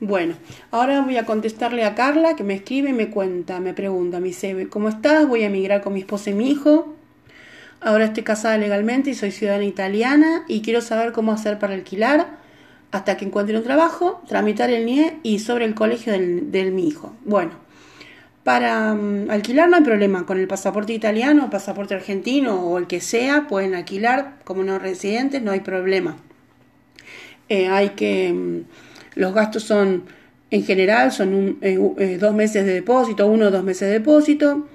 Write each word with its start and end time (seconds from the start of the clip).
Bueno, 0.00 0.34
ahora 0.70 1.00
voy 1.00 1.16
a 1.16 1.24
contestarle 1.24 1.84
a 1.84 1.94
Carla 1.94 2.36
que 2.36 2.44
me 2.44 2.54
escribe 2.54 2.90
y 2.90 2.92
me 2.92 3.10
cuenta, 3.10 3.60
me 3.60 3.74
pregunta, 3.74 4.20
me 4.20 4.28
dice, 4.28 4.68
¿cómo 4.68 4.88
estás? 4.88 5.26
Voy 5.26 5.42
a 5.44 5.46
emigrar 5.46 5.82
con 5.82 5.92
mi 5.92 6.00
esposo 6.00 6.30
y 6.30 6.34
mi 6.34 6.50
hijo. 6.50 6.96
Ahora 7.80 8.06
estoy 8.06 8.22
casada 8.22 8.58
legalmente 8.58 9.10
y 9.10 9.14
soy 9.14 9.30
ciudadana 9.30 9.64
italiana 9.64 10.44
y 10.48 10.62
quiero 10.62 10.80
saber 10.80 11.12
cómo 11.12 11.32
hacer 11.32 11.58
para 11.58 11.74
alquilar 11.74 12.38
hasta 12.90 13.16
que 13.16 13.24
encuentre 13.24 13.56
un 13.56 13.64
trabajo, 13.64 14.22
tramitar 14.28 14.70
el 14.70 14.86
NIE 14.86 15.18
y 15.22 15.38
sobre 15.40 15.64
el 15.64 15.74
colegio 15.74 16.12
del, 16.12 16.50
del 16.50 16.72
mi 16.72 16.86
hijo. 16.88 17.14
Bueno, 17.24 17.52
para 18.44 18.94
mm, 18.94 19.30
alquilar 19.30 19.68
no 19.68 19.76
hay 19.76 19.82
problema, 19.82 20.26
con 20.26 20.38
el 20.38 20.46
pasaporte 20.46 20.92
italiano, 20.92 21.50
pasaporte 21.50 21.94
argentino 21.94 22.62
o 22.62 22.78
el 22.78 22.86
que 22.86 23.00
sea, 23.00 23.48
pueden 23.48 23.74
alquilar 23.74 24.36
como 24.44 24.62
no 24.62 24.78
residentes, 24.78 25.42
no 25.42 25.50
hay 25.50 25.60
problema. 25.60 26.16
Eh, 27.48 27.68
hay 27.68 27.90
que, 27.90 28.32
mm, 28.32 28.60
los 29.14 29.34
gastos 29.34 29.64
son, 29.64 30.04
en 30.50 30.64
general, 30.64 31.12
son 31.12 31.58
eh, 31.60 31.78
eh, 31.98 32.18
dos 32.20 32.34
meses 32.34 32.64
de 32.66 32.74
depósito, 32.74 33.26
uno 33.26 33.46
o 33.46 33.50
dos 33.50 33.64
meses 33.64 33.88
de 33.88 33.94
depósito, 33.94 34.68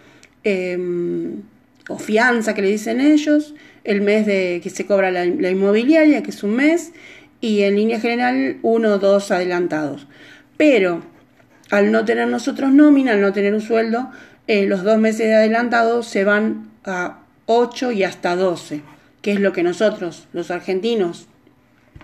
em, 0.44 1.42
o 1.88 1.98
fianza 1.98 2.54
que 2.54 2.62
le 2.62 2.70
dicen 2.70 3.02
ellos, 3.02 3.56
el 3.84 4.02
mes 4.02 4.26
de 4.26 4.60
que 4.62 4.70
se 4.70 4.86
cobra 4.86 5.10
la 5.12 5.26
inmobiliaria, 5.26 6.22
que 6.22 6.30
es 6.30 6.44
un 6.44 6.56
mes, 6.56 6.92
y 7.42 7.62
en 7.62 7.76
línea 7.76 8.00
general 8.00 8.58
uno 8.62 8.94
o 8.94 9.00
dos 9.00 9.32
adelantados. 9.32 10.08
Pero 10.58 11.02
al 11.70 11.92
no 11.92 12.06
tener 12.06 12.28
nosotros 12.28 12.72
nómina, 12.72 13.14
al 13.14 13.22
no 13.22 13.34
tener 13.34 13.54
un 13.54 13.62
sueldo, 13.62 14.12
eh, 14.48 14.66
los 14.66 14.84
dos 14.84 14.98
meses 14.98 15.28
de 15.28 15.36
adelantado 15.36 16.04
se 16.04 16.24
van 16.24 16.72
a 16.84 17.20
8 17.46 17.92
y 17.92 18.04
hasta 18.04 18.36
12, 18.36 18.82
que 19.22 19.32
es 19.32 19.40
lo 19.40 19.54
que 19.54 19.64
nosotros, 19.64 20.28
los 20.34 20.52
argentinos, 20.52 21.28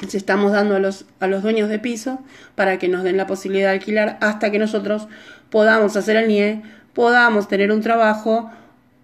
les 0.02 0.16
estamos 0.16 0.52
dando 0.52 0.76
a 0.76 0.80
los, 0.80 1.06
a 1.20 1.28
los 1.28 1.44
dueños 1.44 1.70
de 1.70 1.80
piso 1.80 2.20
para 2.56 2.78
que 2.78 2.88
nos 2.88 3.04
den 3.04 3.18
la 3.18 3.28
posibilidad 3.28 3.70
de 3.70 3.76
alquilar 3.76 4.18
hasta 4.22 4.52
que 4.52 4.60
nosotros 4.60 5.08
podamos 5.50 5.96
hacer 5.96 6.18
el 6.18 6.28
NIE, 6.28 6.62
podamos 6.94 7.48
tener 7.48 7.72
un 7.72 7.82
trabajo 7.82 8.52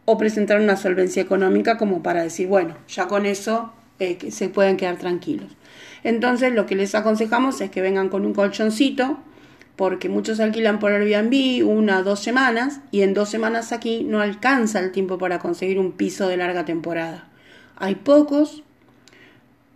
o 0.06 0.18
presentar 0.18 0.60
una 0.60 0.76
solvencia 0.76 1.22
económica 1.22 1.78
como 1.78 2.04
para 2.04 2.24
decir, 2.24 2.48
bueno, 2.48 2.76
ya 2.88 3.08
con 3.08 3.26
eso 3.26 3.74
eh, 4.00 4.18
se 4.32 4.50
pueden 4.50 4.78
quedar 4.78 4.98
tranquilos. 4.98 5.56
Entonces 6.04 6.54
lo 6.54 6.66
que 6.66 6.76
les 6.76 6.96
aconsejamos 6.96 7.62
es 7.62 7.70
que 7.70 7.82
vengan 7.82 8.10
con 8.10 8.26
un 8.26 8.34
colchoncito, 8.34 9.20
porque 9.76 10.10
muchos 10.10 10.40
alquilan 10.40 10.80
por 10.80 10.92
Airbnb 10.92 11.66
una 11.68 12.00
o 12.00 12.04
dos 12.04 12.20
semanas 12.20 12.82
y 12.92 13.02
en 13.02 13.14
dos 13.14 13.30
semanas 13.30 13.72
aquí 13.72 14.04
no 14.04 14.20
alcanza 14.20 14.80
el 14.80 14.92
tiempo 14.92 15.18
para 15.18 15.40
conseguir 15.40 15.80
un 15.80 15.94
piso 15.94 16.28
de 16.28 16.38
larga 16.38 16.66
temporada. 16.66 17.30
Hay 17.78 17.96
pocos, 17.96 18.64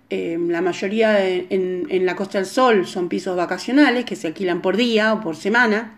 eh, 0.09 0.37
la 0.39 0.61
mayoría 0.61 1.27
en, 1.27 1.87
en, 1.89 2.05
la 2.05 2.15
Costa 2.15 2.37
del 2.37 2.45
Sol 2.45 2.85
son 2.85 3.09
pisos 3.09 3.35
vacacionales 3.35 4.05
que 4.05 4.15
se 4.15 4.27
alquilan 4.27 4.61
por 4.61 4.77
día 4.77 5.13
o 5.13 5.21
por 5.21 5.35
semana. 5.35 5.95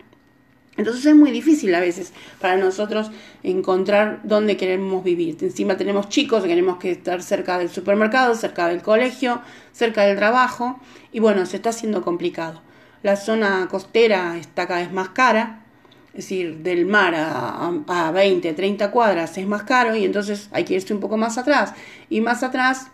Entonces 0.77 1.05
es 1.07 1.15
muy 1.15 1.31
difícil 1.31 1.73
a 1.73 1.79
veces 1.79 2.13
para 2.39 2.55
nosotros 2.55 3.11
encontrar 3.43 4.21
dónde 4.23 4.57
queremos 4.57 5.03
vivir. 5.03 5.37
Encima 5.41 5.75
tenemos 5.75 6.07
chicos, 6.07 6.43
queremos 6.43 6.77
que 6.77 6.91
estar 6.91 7.21
cerca 7.23 7.57
del 7.57 7.69
supermercado, 7.69 8.35
cerca 8.35 8.67
del 8.67 8.83
colegio, 8.83 9.41
cerca 9.73 10.03
del 10.03 10.15
trabajo 10.15 10.79
y 11.11 11.19
bueno, 11.19 11.45
se 11.47 11.57
está 11.57 11.71
haciendo 11.71 12.03
complicado. 12.03 12.61
La 13.01 13.15
zona 13.15 13.67
costera 13.69 14.37
está 14.37 14.67
cada 14.67 14.81
vez 14.81 14.91
más 14.91 15.09
cara, 15.09 15.63
es 16.09 16.25
decir, 16.25 16.57
del 16.57 16.85
mar 16.85 17.15
a, 17.15 17.71
a 17.87 18.11
20, 18.11 18.53
30 18.53 18.91
cuadras 18.91 19.37
es 19.37 19.47
más 19.47 19.63
caro 19.63 19.95
y 19.95 20.05
entonces 20.05 20.47
hay 20.51 20.63
que 20.63 20.75
irse 20.75 20.93
un 20.93 20.99
poco 20.99 21.17
más 21.17 21.39
atrás. 21.39 21.73
Y 22.09 22.21
más 22.21 22.43
atrás, 22.43 22.91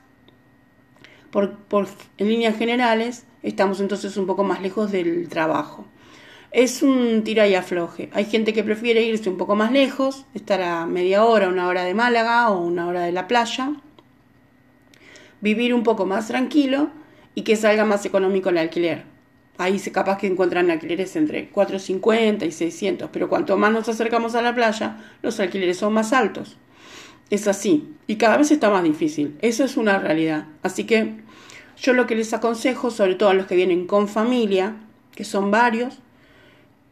por, 1.34 1.58
por, 1.58 1.88
en 2.18 2.30
líneas 2.30 2.58
generales, 2.58 3.26
estamos 3.42 3.82
entonces 3.82 4.16
un 4.16 4.26
poco 4.26 4.46
más 4.46 4.62
lejos 4.62 4.94
del 4.94 5.28
trabajo 5.28 5.86
es 6.54 6.84
un 6.84 7.24
tira 7.24 7.48
y 7.48 7.56
afloje. 7.56 8.10
Hay 8.14 8.26
gente 8.26 8.54
que 8.54 8.64
prefiere 8.64 9.02
irse 9.02 9.30
un 9.30 9.38
poco 9.38 9.56
más 9.56 9.72
lejos, 9.72 10.26
estar 10.36 10.62
a 10.62 10.86
media 10.86 11.26
hora, 11.26 11.50
una 11.50 11.68
hora 11.68 11.84
de 11.84 11.96
Málaga 11.96 12.50
o 12.52 12.62
una 12.62 12.88
hora 12.88 13.02
de 13.02 13.12
la 13.12 13.28
playa, 13.28 13.74
vivir 15.42 15.74
un 15.74 15.84
poco 15.84 16.06
más 16.06 16.28
tranquilo 16.28 16.92
y 17.34 17.42
que 17.42 17.56
salga 17.56 17.86
más 17.86 18.06
económico 18.06 18.50
el 18.50 18.60
alquiler. 18.60 19.04
Ahí 19.58 19.80
se 19.80 19.92
capaz 19.92 20.20
que 20.20 20.28
encuentran 20.28 20.70
alquileres 20.70 21.16
entre 21.16 21.50
450 21.50 22.46
y 22.46 22.52
600, 22.52 23.10
pero 23.12 23.30
cuanto 23.30 23.58
más 23.58 23.72
nos 23.72 23.90
acercamos 23.90 24.36
a 24.36 24.42
la 24.44 24.54
playa, 24.54 24.98
los 25.24 25.40
alquileres 25.40 25.78
son 25.78 25.94
más 25.94 26.14
altos. 26.14 26.58
Es 27.34 27.48
así, 27.48 27.96
y 28.06 28.18
cada 28.18 28.38
vez 28.38 28.52
está 28.52 28.70
más 28.70 28.84
difícil. 28.84 29.36
Eso 29.42 29.64
es 29.64 29.76
una 29.76 29.98
realidad. 29.98 30.46
Así 30.62 30.84
que 30.84 31.16
yo 31.82 31.94
lo 31.94 32.06
que 32.06 32.14
les 32.14 32.32
aconsejo, 32.32 32.92
sobre 32.92 33.16
todo 33.16 33.30
a 33.30 33.34
los 33.34 33.48
que 33.48 33.56
vienen 33.56 33.88
con 33.88 34.08
familia, 34.08 34.76
que 35.16 35.24
son 35.24 35.50
varios, 35.50 35.98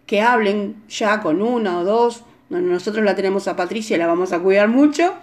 que 0.07 0.23
hablen 0.23 0.77
ya 0.89 1.21
con 1.21 1.43
una 1.43 1.77
o 1.77 1.83
dos. 1.83 2.23
nosotros 2.49 3.05
la 3.05 3.13
tenemos 3.13 3.47
a 3.47 3.55
Patricia 3.55 3.95
y 3.95 3.99
la 3.99 4.07
vamos 4.07 4.33
a 4.33 4.39
cuidar 4.39 4.67
mucho, 4.67 5.13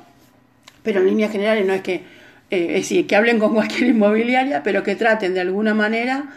pero 0.84 1.00
en 1.00 1.06
líneas 1.06 1.32
generales 1.32 1.66
no 1.66 1.72
es 1.72 1.82
que, 1.82 1.94
eh, 1.94 2.66
es 2.68 2.74
decir, 2.74 3.08
que 3.08 3.16
hablen 3.16 3.40
con 3.40 3.54
cualquier 3.54 3.88
inmobiliaria, 3.88 4.62
pero 4.62 4.84
que 4.84 4.94
traten 4.94 5.34
de 5.34 5.40
alguna 5.40 5.74
manera 5.74 6.28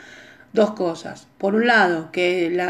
dos 0.53 0.71
cosas. 0.71 1.27
Por 1.37 1.53
un 1.53 1.67
lado, 1.67 2.11
que 2.11 2.49
la, 2.49 2.69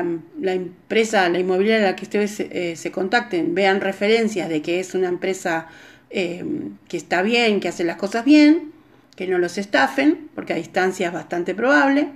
empresa, 0.51 1.29
la 1.29 1.39
inmobiliaria 1.39 1.88
a 1.88 1.91
la 1.91 1.95
que 1.95 2.03
ustedes 2.03 2.38
eh, 2.41 2.75
se 2.75 2.91
contacten, 2.91 3.55
vean 3.55 3.79
referencias 3.79 4.49
de 4.49 4.61
que 4.61 4.81
es 4.81 4.93
una 4.93 5.07
empresa 5.07 5.69
eh, 6.11 6.45
que 6.88 6.97
está 6.97 7.22
bien, 7.22 7.59
que 7.59 7.67
hace 7.67 7.83
las 7.83 7.97
cosas 7.97 8.25
bien, 8.25 8.72
que 9.16 9.27
no 9.27 9.38
los 9.38 9.57
estafen, 9.57 10.29
porque 10.35 10.53
a 10.53 10.57
distancia 10.57 11.07
es 11.07 11.13
bastante 11.13 11.55
probable. 11.55 12.09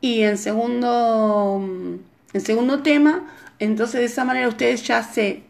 Y 0.00 0.22
en 0.22 0.38
segundo 0.38 2.00
el 2.32 2.42
segundo 2.42 2.82
tema, 2.82 3.26
entonces 3.58 4.00
de 4.00 4.06
esa 4.06 4.24
manera 4.24 4.48
ustedes 4.48 4.86
ya 4.86 5.02
se 5.02 5.42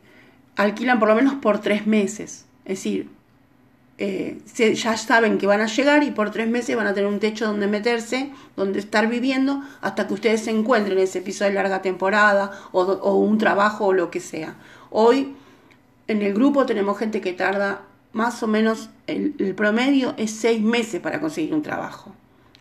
alquilan 0.56 0.98
por 0.98 1.08
lo 1.08 1.14
menos 1.14 1.34
por 1.34 1.60
tres 1.60 1.86
meses. 1.86 2.46
Es 2.64 2.78
decir, 2.78 3.08
eh, 3.98 4.38
ya 4.74 4.96
saben 4.96 5.38
que 5.38 5.46
van 5.48 5.60
a 5.60 5.66
llegar 5.66 6.04
y 6.04 6.12
por 6.12 6.30
tres 6.30 6.48
meses 6.48 6.76
van 6.76 6.86
a 6.86 6.94
tener 6.94 7.10
un 7.10 7.18
techo 7.18 7.46
donde 7.46 7.66
meterse, 7.66 8.30
donde 8.56 8.78
estar 8.78 9.08
viviendo, 9.08 9.62
hasta 9.80 10.06
que 10.06 10.14
ustedes 10.14 10.42
se 10.44 10.50
encuentren 10.50 10.98
en 10.98 11.04
ese 11.04 11.20
piso 11.20 11.44
de 11.44 11.52
larga 11.52 11.82
temporada 11.82 12.52
o, 12.70 13.14
un 13.14 13.38
trabajo 13.38 13.86
o 13.86 13.92
lo 13.92 14.10
que 14.10 14.20
sea. 14.20 14.54
Hoy 14.90 15.34
en 16.08 16.22
el 16.22 16.34
grupo 16.34 16.66
tenemos 16.66 16.98
gente 16.98 17.20
que 17.20 17.34
tarda 17.34 17.82
más 18.12 18.42
o 18.42 18.46
menos, 18.46 18.90
el, 19.06 19.54
promedio 19.54 20.14
es 20.16 20.30
seis 20.30 20.60
meses 20.60 21.00
para 21.00 21.20
conseguir 21.20 21.54
un 21.54 21.62
trabajo. 21.62 22.14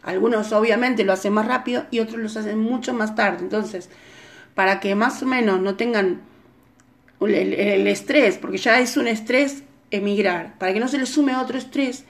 Algunos 0.03 0.51
obviamente 0.51 1.03
lo 1.03 1.13
hacen 1.13 1.33
más 1.33 1.47
rápido 1.47 1.85
y 1.89 1.99
otros 1.99 2.19
lo 2.19 2.27
hacen 2.27 2.59
mucho 2.59 2.93
más 2.93 3.15
tarde. 3.15 3.39
Entonces, 3.41 3.89
para 4.53 4.79
que 4.79 4.95
más 4.95 5.23
o 5.23 5.25
menos 5.25 5.61
no 5.61 5.75
tengan 5.75 6.21
el, 7.21 7.87
estrés, 7.87 8.37
porque 8.37 8.57
ya 8.57 8.79
es 8.79 8.97
un 8.97 9.07
estrés 9.07 9.63
emigrar, 9.89 10.57
para 10.59 10.73
que 10.73 10.79
no 10.79 10.87
se 10.87 10.97
les 10.97 11.09
sume 11.09 11.35
otro 11.35 11.57
estrés, 11.57 12.05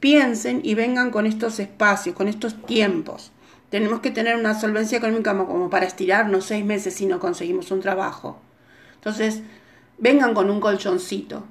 piensen 0.00 0.60
y 0.62 0.74
vengan 0.74 1.10
con 1.10 1.26
estos 1.26 1.58
espacios, 1.58 2.14
con 2.14 2.28
estos 2.28 2.62
tiempos. 2.66 3.32
Tenemos 3.70 4.00
que 4.00 4.10
tener 4.10 4.36
una 4.36 4.58
solvencia 4.58 4.98
económica 4.98 5.36
como 5.36 5.70
para 5.70 5.86
estirarnos 5.86 6.44
seis 6.44 6.64
meses 6.64 6.94
si 6.94 7.06
no 7.06 7.18
conseguimos 7.18 7.70
un 7.70 7.80
trabajo. 7.80 8.40
Entonces, 8.94 9.42
vengan 9.98 10.34
con 10.34 10.50
un 10.50 10.60
colchoncito. 10.60 11.44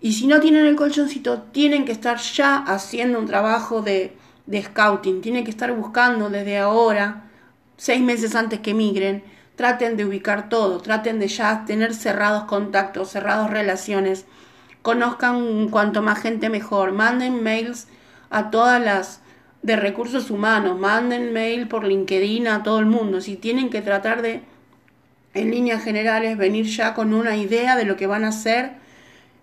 Y 0.00 0.12
si 0.12 0.26
no 0.26 0.40
tienen 0.40 0.66
el 0.66 0.76
colchoncito, 0.76 1.42
tienen 1.52 1.84
que 1.84 1.92
estar 1.92 2.18
ya 2.18 2.56
haciendo 2.56 3.18
un 3.18 3.26
trabajo 3.26 3.82
de 3.82 4.16
de 4.46 4.62
scouting, 4.62 5.20
tienen 5.20 5.44
que 5.44 5.50
estar 5.50 5.72
buscando 5.72 6.30
desde 6.30 6.58
ahora, 6.58 7.24
seis 7.76 8.00
meses 8.00 8.34
antes 8.34 8.60
que 8.60 8.74
migren, 8.74 9.22
traten 9.56 9.96
de 9.96 10.04
ubicar 10.04 10.48
todo, 10.48 10.78
traten 10.80 11.18
de 11.18 11.28
ya 11.28 11.64
tener 11.66 11.94
cerrados 11.94 12.44
contactos, 12.44 13.10
cerradas 13.10 13.50
relaciones, 13.50 14.26
conozcan 14.82 15.68
cuanto 15.68 16.02
más 16.02 16.20
gente 16.20 16.48
mejor, 16.48 16.92
manden 16.92 17.42
mails 17.42 17.88
a 18.30 18.50
todas 18.50 18.82
las 18.82 19.20
de 19.62 19.74
recursos 19.74 20.30
humanos, 20.30 20.78
manden 20.78 21.32
mail 21.32 21.66
por 21.66 21.84
LinkedIn 21.84 22.46
a 22.46 22.62
todo 22.62 22.78
el 22.78 22.86
mundo, 22.86 23.20
si 23.20 23.36
tienen 23.36 23.68
que 23.68 23.82
tratar 23.82 24.22
de, 24.22 24.42
en 25.36 25.50
líneas 25.50 25.82
generales, 25.84 26.36
venir 26.36 26.66
ya 26.66 26.94
con 26.94 27.14
una 27.14 27.36
idea 27.36 27.76
de 27.76 27.84
lo 27.84 27.96
que 27.96 28.06
van 28.06 28.24
a 28.24 28.28
hacer, 28.28 28.72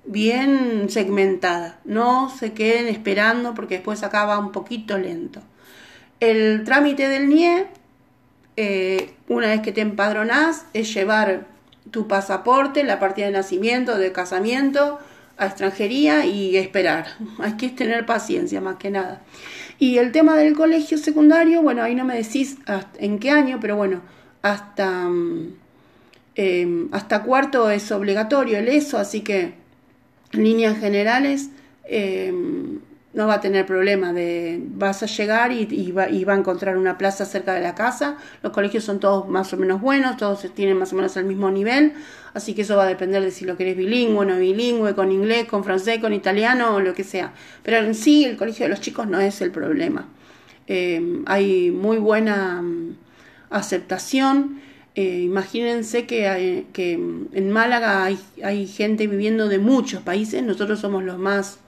bien 0.06 0.90
segmentada. 0.90 1.80
No 1.86 2.30
se 2.30 2.54
queden 2.54 2.88
esperando 2.88 3.54
porque 3.54 3.76
después 3.76 4.04
acaba 4.04 4.38
un 4.40 4.52
poquito 4.52 4.98
lento. 4.98 5.42
El 6.20 6.64
trámite 6.64 7.08
del 7.10 7.30
NIE, 7.30 7.68
eh, 8.58 9.14
una 9.28 9.48
vez 9.48 9.62
que 9.62 9.72
te 9.72 9.82
empadronás, 9.82 10.66
es 10.74 10.94
llevar 10.94 11.48
tu 11.92 12.08
pasaporte, 12.08 12.84
la 12.84 13.00
partida 13.00 13.28
de 13.28 13.34
nacimiento, 13.34 13.98
de 13.98 14.12
casamiento, 14.12 15.00
a 15.38 15.48
extranjería 15.48 16.26
y 16.26 16.58
esperar. 16.58 17.08
Hay 17.40 17.54
que 17.54 17.70
tener 17.70 18.06
paciencia 18.06 18.62
más 18.62 18.78
que 18.78 18.90
nada. 18.90 19.22
Y 19.80 19.98
el 19.98 20.12
tema 20.12 20.36
del 20.36 20.54
colegio 20.54 20.98
secundario, 20.98 21.62
bueno, 21.62 21.84
ahí 21.84 21.96
no 21.96 22.06
me 22.06 22.16
decís 22.16 22.58
en 23.00 23.20
qué 23.20 23.32
año, 23.32 23.60
pero 23.60 23.76
bueno, 23.76 24.02
hasta, 24.42 25.10
mm, 25.10 25.56
eh, 26.36 26.88
hasta 26.92 27.24
cuarto 27.24 27.70
es 27.70 27.92
obligatorio 27.92 28.58
el 28.58 28.68
ESO, 28.68 28.98
así 28.98 29.22
que 29.22 29.54
líneas 30.32 30.80
generales, 30.80 31.50
em, 31.86 32.80
no 33.14 33.28
va 33.28 33.36
a 33.36 33.42
tener 33.42 33.66
problema 33.66 34.12
de 34.12 34.60
vas 34.70 35.04
a 35.04 35.06
llegar 35.06 35.52
y, 35.52 35.92
va, 35.92 36.04
a 36.04 36.36
encontrar 36.36 36.78
una 36.78 36.98
plaza 36.98 37.26
cerca 37.26 37.54
de 37.54 37.62
la 37.62 37.76
casa. 37.76 38.18
Los 38.42 38.52
colegios 38.52 38.84
son 38.84 39.00
todos 39.00 39.30
más 39.30 39.54
o 39.54 39.58
menos 39.58 39.82
buenos, 39.82 40.18
todos 40.18 40.52
tienen 40.56 40.78
más 40.78 40.94
o 40.94 40.96
menos 40.96 41.16
el 41.18 41.26
mismo 41.26 41.52
nivel, 41.52 41.94
así 42.34 42.56
que 42.56 42.64
eso 42.64 42.76
va 42.76 42.84
a 42.84 42.88
depender 42.88 43.22
de 43.22 43.30
si 43.30 43.46
lo 43.46 43.56
querés 43.56 43.78
bilingüe, 43.78 44.26
no 44.26 44.38
bilingüe, 44.38 44.96
con 44.96 45.12
inglés, 45.12 45.46
con 45.46 45.64
francés, 45.64 46.00
con 46.00 46.12
italiano 46.12 46.76
o 46.76 46.80
lo 46.80 46.96
que 46.96 47.04
sea. 47.04 47.34
Pero 47.62 47.78
en 47.78 47.94
sí 47.94 48.26
el 48.26 48.36
colegio 48.36 48.66
de 48.66 48.70
los 48.70 48.82
chicos 48.82 49.08
no 49.08 49.20
es 49.20 49.42
el 49.42 49.52
problema. 49.52 50.08
Eh, 50.66 51.22
hay 51.28 51.70
muy 51.70 51.98
buena 51.98 52.64
mm, 52.64 52.96
aceptación. 53.52 54.60
Eh, 54.96 55.22
imagínense 55.22 56.06
que, 56.06 56.66
que 56.72 56.94
en 56.94 57.52
Málaga 57.52 58.04
hay, 58.04 58.20
hay 58.44 58.68
gente 58.68 59.08
viviendo 59.08 59.48
de 59.48 59.58
muchos 59.58 60.04
países, 60.04 60.44
nosotros 60.44 60.80
somos 60.80 61.04
los 61.04 61.18
más 61.18 61.60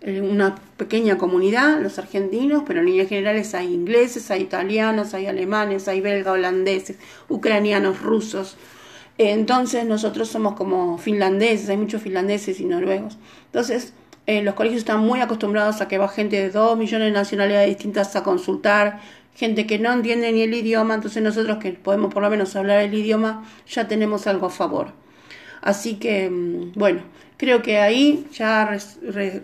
una 0.00 0.54
pequeña 0.76 1.18
comunidad, 1.18 1.80
los 1.80 1.98
argentinos, 1.98 2.62
pero 2.66 2.80
en 2.80 2.86
líneas 2.86 3.08
generales 3.08 3.54
hay 3.54 3.74
ingleses, 3.74 4.30
hay 4.30 4.42
italianos, 4.42 5.12
hay 5.12 5.26
alemanes, 5.26 5.88
hay 5.88 6.00
belgas, 6.00 6.34
holandeses, 6.34 6.98
ucranianos, 7.28 8.00
rusos. 8.00 8.56
Entonces 9.18 9.84
nosotros 9.84 10.28
somos 10.28 10.54
como 10.54 10.98
finlandeses, 10.98 11.68
hay 11.68 11.76
muchos 11.76 12.00
finlandeses 12.02 12.60
y 12.60 12.64
noruegos. 12.64 13.18
Entonces 13.46 13.92
eh, 14.26 14.42
los 14.42 14.54
colegios 14.54 14.80
están 14.80 15.00
muy 15.00 15.20
acostumbrados 15.20 15.80
a 15.80 15.88
que 15.88 15.98
va 15.98 16.08
gente 16.08 16.36
de 16.36 16.50
dos 16.50 16.78
millones 16.78 17.08
de 17.08 17.12
nacionalidades 17.12 17.68
distintas 17.68 18.14
a 18.14 18.22
consultar, 18.22 19.00
gente 19.34 19.66
que 19.66 19.78
no 19.78 19.92
entiende 19.92 20.32
ni 20.32 20.42
el 20.42 20.54
idioma, 20.54 20.94
entonces 20.94 21.22
nosotros 21.22 21.58
que 21.58 21.72
podemos 21.72 22.12
por 22.12 22.22
lo 22.22 22.30
menos 22.30 22.56
hablar 22.56 22.80
el 22.80 22.94
idioma 22.94 23.44
ya 23.68 23.88
tenemos 23.88 24.26
algo 24.26 24.46
a 24.46 24.50
favor. 24.50 24.92
Así 25.60 25.96
que, 25.96 26.30
mm, 26.30 26.72
bueno, 26.74 27.02
creo 27.36 27.62
que 27.62 27.78
ahí 27.78 28.26
ya 28.32 28.66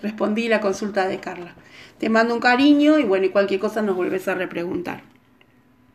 respondí 0.03 0.49
la 0.49 0.61
consulta 0.61 1.09
de 1.09 1.21
Carla. 1.21 1.55
Te 1.99 2.09
mando 2.09 2.35
un 2.35 2.41
cariño 2.41 2.99
y 2.99 3.05
bueno, 3.05 3.27
y 3.27 3.31
cualquier 3.31 3.61
cosa 3.61 3.83
nos 3.83 3.97
vuelves 3.97 4.29
a 4.29 4.35
repreguntar. 4.35 5.14